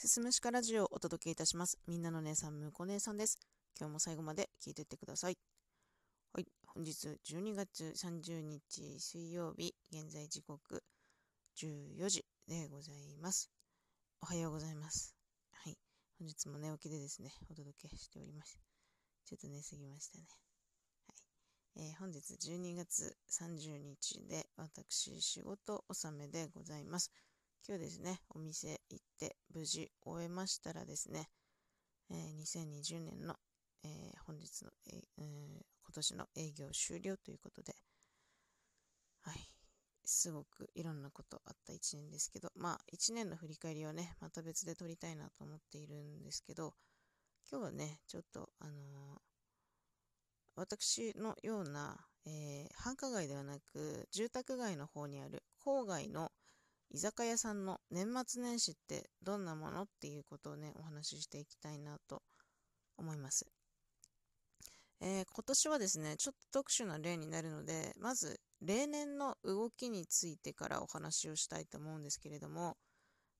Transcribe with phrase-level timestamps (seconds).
[0.00, 1.76] すすむしかラジオをお届けいたします。
[1.88, 3.36] みんなの姉さん、むこ姉さんです。
[3.80, 5.36] 今日も最後まで聞いていってください。
[6.32, 10.84] はい、本日12月30日水曜日、現在時刻
[11.56, 13.50] 14時でございます。
[14.22, 15.16] おはようございます。
[15.50, 15.76] はい、
[16.20, 18.60] 本日も寝起きでですね、お届けしております。
[19.26, 20.28] ちょっと寝すぎましたね。
[21.08, 27.10] はい、えー、本日12月30日で私仕事納めでございます。
[27.66, 31.28] 今日ですね、お店行って無事終えましたらですね、
[32.10, 33.34] えー、2020年の、
[33.84, 35.24] えー、本日の、えー、
[35.84, 37.74] 今年の営業終了ということで、
[39.22, 39.48] はい、
[40.04, 46.74] すごくいろんなことあった1年ですけど、まあ1年の振り返りをね、また別で撮りたいなと思っているんですけど、
[47.50, 49.20] 今日はね、ちょっとあの
[50.56, 51.96] 私のような、
[52.26, 56.32] え繁華街ではなく住宅街の方にある郊外の
[56.90, 62.22] 居酒屋さんの年末年始ってどんなものっていうことをね、お話ししていきたいなと
[62.96, 63.46] 思います。
[65.00, 72.76] えー、今年はですね、ちょっと特殊な例になるので、まず例年の動きについてからお話をしたいと思うんですけれども、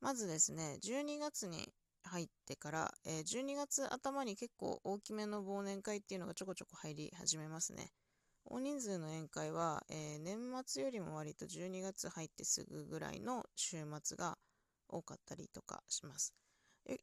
[0.00, 7.90] まずですね、12月に入ってから、えー、12月頭に結構大きめの忘年会っていうのがちょこちょこ入り始めますね。
[8.48, 14.38] 大人数の宴会は、えー、年末よりも割と12月入ってすぐぐらいの週末が
[14.88, 16.34] 多かったりとかします。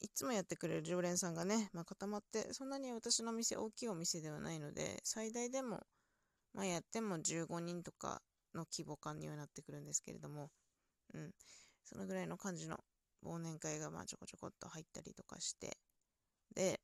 [0.00, 5.80] いつもやってくれる常連さんがね、まあ、固まって、そんなに私の店、大きいお店ではないので、最大でも、
[6.54, 8.22] まあ、やっても15人とか
[8.54, 10.50] の規模感にはなってくるんですけれども、
[11.14, 11.32] うん、
[11.82, 12.78] そのぐらいの感じの
[13.24, 15.76] 忘年会がまあちょこちょこっと入ったりとかして、
[16.54, 16.80] で、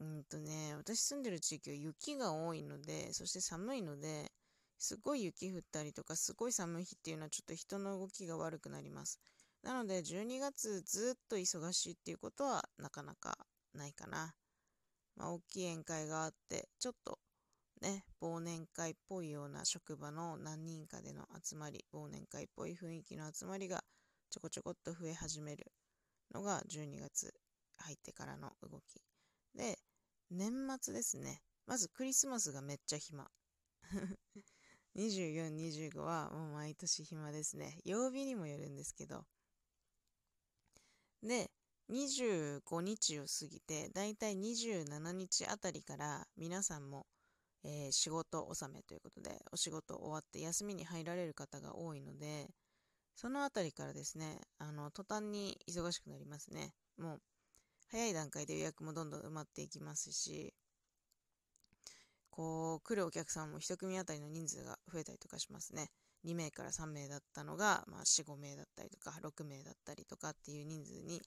[0.00, 4.30] うんとね、私住んでる地域は雪が多いので、そして寒いので、
[4.78, 9.18] すごい雪降ったりとか、すごい寒い日っていうのはちょっと人の動きが悪くなります。
[9.62, 13.36] なので、12月ずっと忙しいっていうことはなかなか
[13.74, 14.34] ないかな。
[15.16, 17.18] まあ、大きい宴会があって、ちょっと
[17.80, 23.82] ね、忘年会っぽいような職場の何人かでの集まり、忘年会っぽい雰囲気の集まりが
[24.30, 25.72] ちょこちょこっと増え始める
[26.32, 27.34] のが12月
[27.78, 29.02] 入ってからの動き。
[29.54, 29.78] で、
[30.30, 31.40] 年末ですね。
[31.66, 33.30] まずクリスマスがめっちゃ暇。
[34.96, 37.80] 24、25はもう毎年暇ですね。
[37.84, 39.24] 曜日にもよるんですけど。
[41.22, 41.50] で、
[41.90, 47.06] 25日を過ぎて、だいたい27日あたりから皆さんも、
[47.64, 52.50] えー、仕事納めということで、お仕事終わって休みに入られる方が多いので、
[53.14, 56.74] そのあたりからですね、あの、途端に忙しくなりますね。
[56.98, 57.22] もう、
[57.90, 60.54] 早い段階で予約もどんどん埋まっていきますし、
[62.30, 65.90] こう、来るお客さんも1組あたりの人数が増えたりとかしますね。
[66.24, 71.20] 2名から3名だったのが、まあ、4、5名だったりとか、6名だったりとかっていう人数に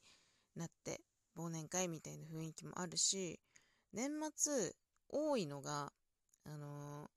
[0.55, 1.01] なって、
[1.35, 3.39] 忘年会みたいな雰囲気もあるし、
[3.94, 4.73] 年末
[5.09, 5.91] 多いのが、
[6.45, 7.07] あのー、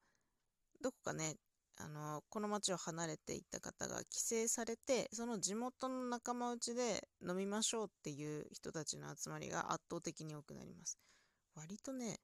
[0.82, 1.36] どこかね、
[1.76, 10.98] あのこの町を離れていった方が帰省されてその地元の仲間内で飲みましょうっていう人たちの集まりが圧倒的に多くなります。
[11.54, 12.18] 割とね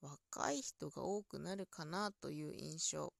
[0.00, 3.12] 若い人が多くなるかなという印象。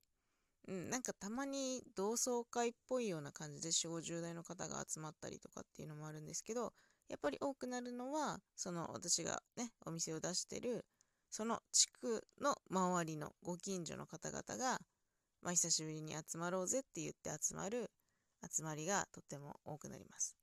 [0.68, 6.72] うん、なんかたまに同窓会っぽいような感じで4 5 0代の方が集まったりとかっていうのもあるんですけど
[7.08, 10.84] やっぱり多くなるのはその私がねお店を出してる
[11.30, 14.80] その地区の周りのご近所の方々が
[15.42, 17.90] まあ、久しぶりに集まろうぜって言って集まる
[18.52, 20.36] 集まりがとても多くなります。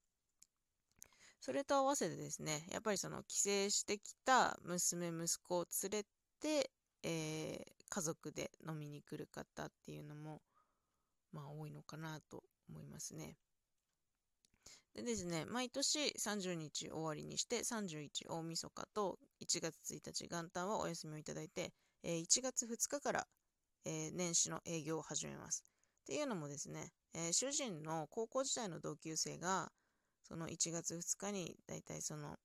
[1.40, 6.06] それと合わせてですね、やっぱりその帰省してきた娘、息子を連れ
[6.40, 6.72] て、
[7.04, 10.42] えー、家族で飲みに来る方っていうのも、
[11.34, 13.36] まあ多いのかなと思いますね。
[14.96, 23.28] でですね、毎年30日終わりにして、31大晦日と1月1日元旦はお休みをいただいて、えー、1月2日から
[23.86, 25.64] えー、年始の営業を始めます。
[26.04, 29.72] っていうのもですね、えー、主人の高校時代の同級生が、
[30.24, 32.38] その1月2日にだいたいその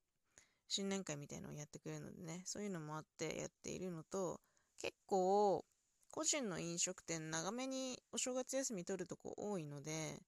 [0.69, 4.40] 新年会みたいのをやってくれるのでね、そういうのもあってやっているのと、
[4.81, 5.64] 結構
[6.11, 10.20] 個人の飲食店長めにお正月休み取るとこ多いので、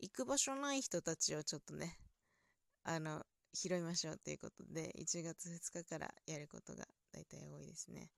[0.00, 1.98] 行く場所ない人たちをちょっとね、
[2.84, 3.22] あの、
[3.54, 8.10] 拾いましょうっていうことで、1月2日からやることが大体多いですね。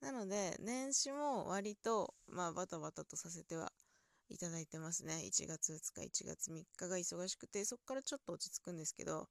[0.00, 3.72] なので、年始も割と、まあ、バタバタとさせては
[4.28, 5.22] いただいてますね。
[5.24, 9.28] 1月2日、1月3日が忙しくて、そこからちょっと落ち着くんですけど、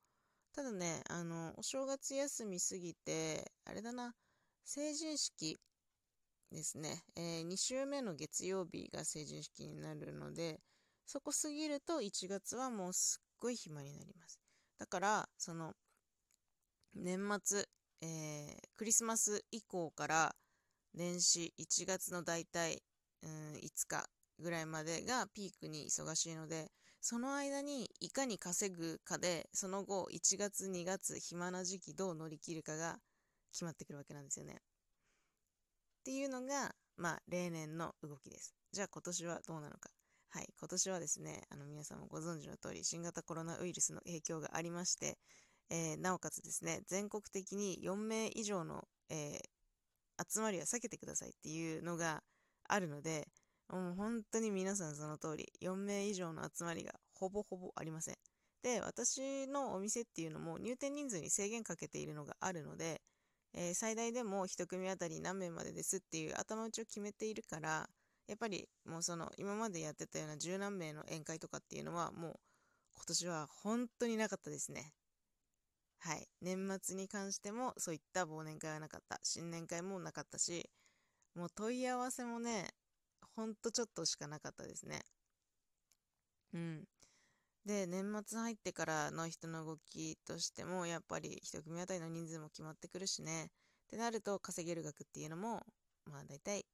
[0.54, 4.16] ただね、あの、お正月休みすぎて、あれだな、
[4.64, 5.60] 成人式
[6.52, 10.62] ですね、えー、2週目の月曜日が成人式になるので、
[11.06, 14.40] そこ過ぎると1月はもうすっごい暇になります。
[14.80, 15.74] だから、その、
[16.94, 17.68] 年末、
[18.02, 20.36] えー、クリスマス以降から
[20.96, 22.82] 年始1月の大体、
[23.22, 24.06] うん、5日
[24.40, 26.72] ぐらいまでがピークに忙しいので、
[27.02, 32.98] その間にいかに稼ぐかで、その後1月2月暇な時期どう乗り切るかが
[33.52, 34.56] 決まってくるわけなんですよね。
[34.56, 34.58] っ
[36.04, 38.56] ていうのが、まあ例年の動きです。
[38.72, 39.90] じゃあ今年はどうなのか。
[40.30, 45.18] はい、今年はですね、あの皆さんもご存知の通り、新型コロナウイルスの影響がありまして、
[45.70, 49.40] えー、なおかつですね、全国的に4名以上の、えー、
[50.20, 52.24] 集まりは避けてくださいっていうのが
[52.68, 53.28] あるので、
[53.70, 58.16] もう本当に皆さんその通り、4名以上の集まりがほぼほぼありません。
[58.62, 63.02] で、私のお店っていうのも入店人数に制限かけているのがあるので、
[63.54, 67.88] えー、最大でも1組当たり何名までですっていう頭打ちを決めているから、
[68.28, 72.34] やっぱりもうその今までやってたような十何名の宴会とかっていうのはもう
[72.96, 74.94] 今年は本当になかったですね。
[76.00, 76.30] はい。
[76.42, 79.20] 年末に関してもそういった忘年会はなかった。
[79.24, 80.70] 新年会もなかったし、
[81.36, 82.70] もう問い合わせもね、
[83.36, 85.04] ほんとちょっとしかなかったですね。
[86.54, 86.86] うん。
[87.66, 93.46] で、年末入ってからの人の動きとしても、やっぱり一組当たりの人数も決まってくるしね。
[93.46, 93.50] っ
[93.90, 95.64] てなると、稼げる額っていうのも、
[96.06, 96.66] まあ大体、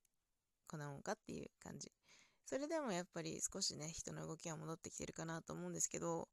[0.67, 1.91] こんなもんかっていう感じ。
[2.45, 6.29] それでもやっぱり少しね、人の動きは戻ってきてるかなと思うんですけど、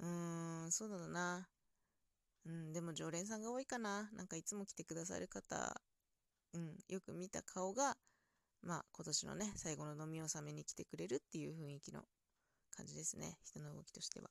[0.00, 1.48] うーん、そうだな。
[2.46, 4.10] うん、でも常連さんが多いかな。
[4.12, 5.80] なんかいつも来てくださる方、
[6.54, 7.96] うん、よく見た顔が、
[8.62, 12.02] まあ今年のね、最後の飲み納めに来てくれるっていう雰囲気の
[12.70, 13.38] 感じですね。
[13.44, 14.30] 人の動きとしては。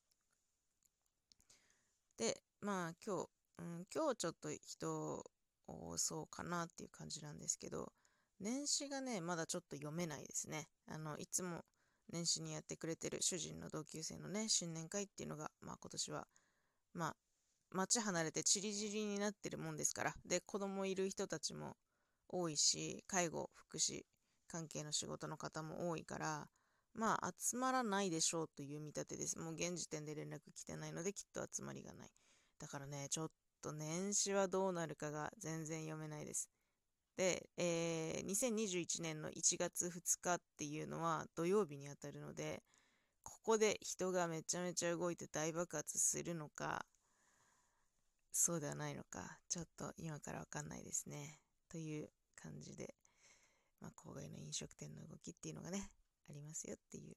[2.17, 3.29] で、まあ今日、
[3.59, 5.23] うん、今日ちょっと人
[5.67, 7.91] 多そうかなっていう感じなんですけど、
[8.39, 10.67] 年始がね、まだちょっと読めないですね。
[10.87, 11.63] あの、いつも
[12.11, 16.27] 年始にやってくれてる主人の同級生のね、新年会っていうのが、まあ今年は、
[16.93, 17.15] まあ
[17.71, 20.13] 町離れてチリチリになってるもんですから。
[20.25, 21.75] で、子供いる人たちも
[22.27, 24.03] 多いし、介護、福祉
[24.47, 26.47] 関係の仕事の方も多いから、
[26.93, 29.37] まあ集まらないでしょうという見立てです。
[29.39, 32.09] もう現時点で連絡来てないのできっと集まりがない。
[32.59, 33.27] だからね、ちょっ
[33.61, 36.49] と年始はどうなるかが全然読めないです。
[37.17, 39.91] で、えー、2021年の1月2
[40.21, 42.63] 日っていうのは土曜日にあたるので、
[43.23, 46.85] ここで人がめちゃめちゃ動いて大爆発するのか、
[48.31, 51.39] そうではないのか、ちょっと今からわかんないですね。
[51.69, 52.95] という感じで、
[53.81, 55.91] まあ、郊外の飲食店の動きっていうのがね、
[56.29, 57.15] ありますよっていう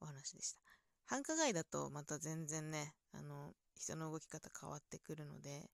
[0.00, 0.60] お話でした。
[1.06, 5.70] 繁華街だとまた全然ね、あの、人の動き方変わってくるので、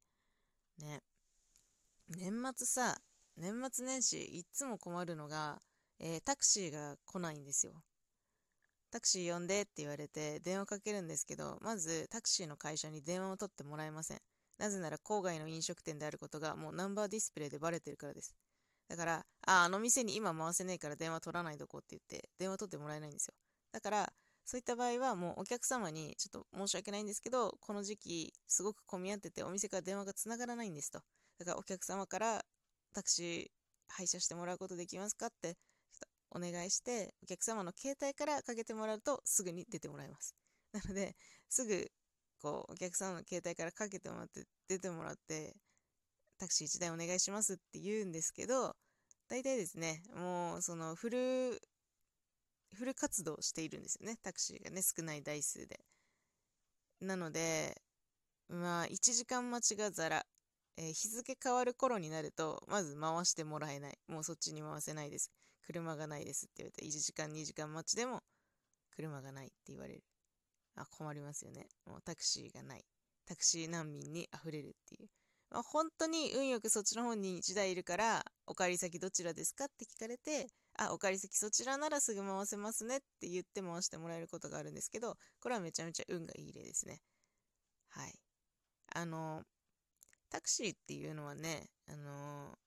[0.78, 1.02] ね、
[2.08, 2.96] 年末さ、
[3.36, 5.60] 年末年始いっつも困るのが、
[6.00, 7.82] えー、タクシーが来ないんですよ。
[8.90, 14.20] タクシー呼んでって言われて電話かけるんですけど、まずタクシーの会社に電話を取ってもらえません。
[14.58, 18.34] なぜなら郊外の飲食店であることがもうナンバーディスプレイでバレてるからです。
[18.88, 23.34] だから、あ、あの店に今回せねえから電話取らないとこって言って電話取ってもらえないんですよ。
[23.72, 24.12] だから、
[24.44, 31.00] そういった場合はもうお客様にちょっと申し訳ないんですけど、この時期すごく混み合っててお店から電話がつながらないんですと。
[31.38, 32.42] だからお客様から
[32.94, 33.46] タクシー
[33.88, 40.34] 配車してもらうことできますかってちょっとお願いして、お客様の携帯からかけてもらうとすぐに出てもらえます。
[40.72, 41.14] なので、
[41.50, 41.90] すぐ
[42.38, 45.54] こう、お客さんの携帯からかけてもらって、出てもらって、
[46.38, 48.76] タクシー1台お願いしますって言うんですけど、
[49.28, 51.60] 大体ですね、もう、その、フル、
[52.74, 54.16] フル活動しているんですよね。
[54.22, 55.80] タクシーがね、少ない台数で。
[57.00, 57.80] なので、
[58.48, 60.26] まあ、1時間待ちがザラ。
[60.80, 63.98] えー、日付変わる頃になると、まず回してもらえない。
[64.06, 65.32] もうそっちに回せないです。
[65.66, 68.22] 車がないですって言われて、1時間、2時間待ちでも、
[68.94, 70.04] 車がないって言われる。
[70.78, 71.66] あ、困りますよね。
[71.86, 72.84] もうタクシーがない。
[73.26, 75.08] タクシー難民に溢れるっていう。
[75.50, 80.46] まあ、本当に運よくそっちの方に1台いるから、お帰り先どちらですかって聞かれて、
[80.78, 87.00] あ、お帰り先そちらならすぐ回せますねって言って回してもらえることがあるんですけど、これはめちゃめちゃ運がいい例ですね。
[87.88, 88.14] はい。
[88.94, 89.42] あの、
[90.30, 92.58] タクシーっていうのはね、あの、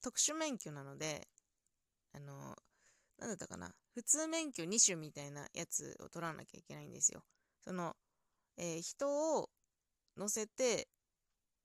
[0.00, 1.28] 特殊免許なので、
[2.12, 2.56] あの、
[3.18, 7.22] なんだったかな普通免許2種みたいなやつを取らなきゃいけないんですよ。
[7.66, 7.94] その、
[8.56, 9.48] えー、人を
[10.16, 10.88] 乗せて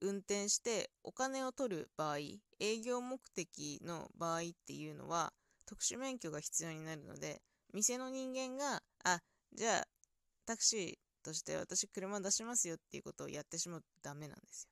[0.00, 2.18] 運転してお金を取る場合、
[2.58, 5.32] 営業目的の場合っていうのは
[5.66, 7.42] 特殊免許が必要になるので、
[7.72, 9.20] 店の人間が、あ、
[9.52, 9.84] じゃあ
[10.46, 14.70] タクシーとして私車出しますよっていうことをやってしまうとダメなんですよ。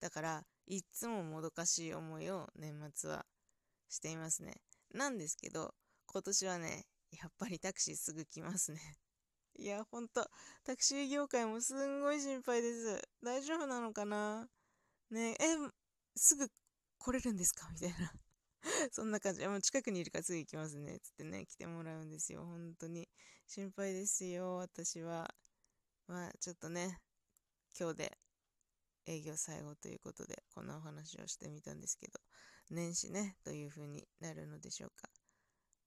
[0.00, 3.26] だから、いっつももどかしい思いを年末は
[3.88, 4.54] していますね。
[4.94, 5.74] なんですけど、
[6.06, 8.80] 今年はね、やっぱりタクシーすぐ来ますね。
[9.58, 10.24] いや、ほんと、
[10.64, 13.02] タクシー業界もすんごい心配です。
[13.24, 14.48] 大丈夫なのかな？
[15.10, 15.36] ねえ、
[16.14, 16.48] すぐ
[16.98, 17.68] 来れるんですか？
[17.72, 18.12] みたいな
[18.92, 19.44] そんな感じ。
[19.48, 21.00] もう近くにいるからすぐ行きますね。
[21.00, 22.44] つってね、来てもらうんですよ。
[22.44, 23.08] 本当に。
[23.48, 25.34] 心配ですよ、私は。
[26.06, 27.00] まあ、ちょっとね、
[27.78, 28.18] 今日で
[29.06, 32.20] 営業最後ということで、こんなお話をしてみたんですけど、
[32.70, 35.08] 年始ね、という風になるのでしょうか。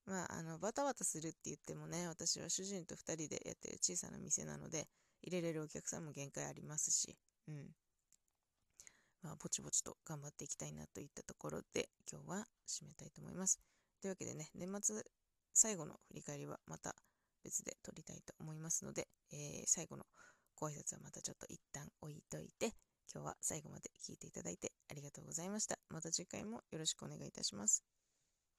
[0.05, 4.87] まあ、あの、バタバタするって言ってもね、私は主人と2人でやってる小さな店なので、
[5.21, 7.15] 入れれるお客さんも限界ありますし、
[7.47, 7.69] うん。
[9.21, 13.59] まあ、ぼちぼちと頑張っていきたいなといったところで、今日は締めたいと思います。
[14.01, 15.03] というわけでね、年末
[15.53, 16.95] 最後の振り返りはまた
[17.43, 20.05] 別で撮りたいと思いますので、えー、最後の
[20.55, 22.73] ご挨拶はまたちょっと一旦置いといて、
[23.13, 25.77] 今日は最後まで聞いていただいてありがとうございました。
[25.89, 28.00] また次回もよろしくお願いいたします。